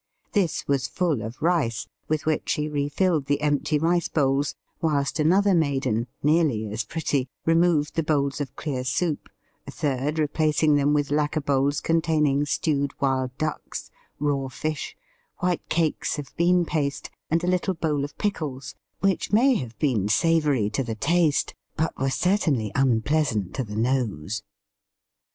[0.31, 5.53] This was full of rice, with which she refilled the empty rice bowls, whilst another
[5.53, 9.29] maiden, nearly as pretty, removed the bowls of clear soup,
[9.67, 14.97] a third replacing them with lacquer bowls containing stewed wild ducks, raw fish,
[15.37, 20.07] white cakes of bean paste, and a little bowl of pickles, which may have been
[20.09, 24.41] savoury to the taste but were certainly unpleasant to the nose.